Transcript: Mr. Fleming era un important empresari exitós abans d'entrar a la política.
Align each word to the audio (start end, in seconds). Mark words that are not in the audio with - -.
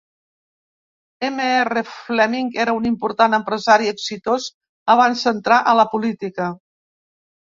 Mr. 1.33 1.83
Fleming 1.97 2.49
era 2.65 2.75
un 2.79 2.89
important 2.91 3.39
empresari 3.39 3.91
exitós 3.95 4.49
abans 4.95 5.27
d'entrar 5.27 5.61
a 5.73 5.81
la 5.83 5.87
política. 5.93 6.53